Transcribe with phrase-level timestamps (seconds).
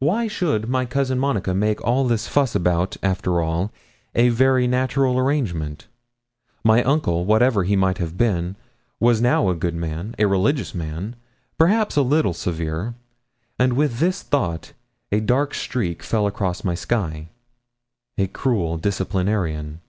[0.00, 3.70] Why should my cousin Monica make all this fuss about, after all,
[4.16, 5.86] a very natural arrangement?
[6.64, 8.56] My uncle, whatever he might have been,
[8.98, 11.14] was now a good man a religious man
[11.56, 12.94] perhaps a little severe;
[13.60, 14.72] and with this thought
[15.12, 17.28] a dark streak fell across my sky.
[18.18, 19.82] A cruel disciplinarian!